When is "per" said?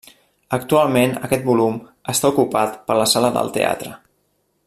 2.89-2.99